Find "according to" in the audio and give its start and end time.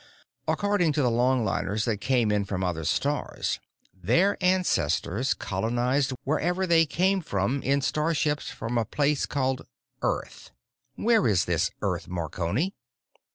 0.47-1.03